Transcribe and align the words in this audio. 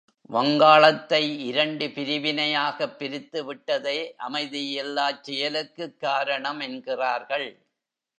வங்காளத்தை 0.29 1.19
இரண்டு 1.45 1.87
பிரிவினையாகப் 1.87 2.95
பிரித்துவிட்டதே 2.99 3.95
அமைதியில்லாச் 4.27 5.21
செயலுக்குக் 5.21 5.99
காரணம் 5.99 6.59
என்கிறார்கள். 6.59 7.47